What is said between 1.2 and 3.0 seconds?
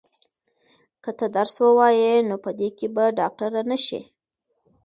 درس ووایې نو په دې کې